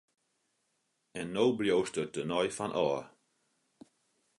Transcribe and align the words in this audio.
En 1.19 1.27
no 1.35 1.45
bliuwst 1.59 1.93
der 1.95 2.09
tenei 2.13 2.47
fan 2.57 2.75
ôf! 2.85 3.01